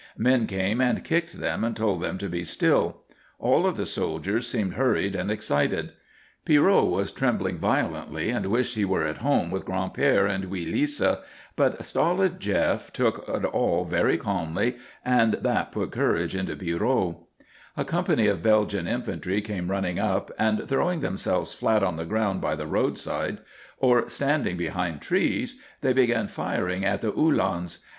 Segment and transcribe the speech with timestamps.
[0.17, 3.01] Men came and kicked them and told them to be still;
[3.37, 5.91] all of the soldiers seemed hurried and excited.
[6.43, 11.21] Pierrot was trembling Violently and wished he were at home with Gran'père and wee Lisa,
[11.55, 17.17] but stolid Jef took it all very calmly and that put courage into Pierrot.
[17.77, 22.41] A company of Belgian infantry came running up, and throwing themselves flat on the ground
[22.41, 23.37] by the roadside,
[23.77, 27.83] or standing behind trees, they began firing at the Uhlans.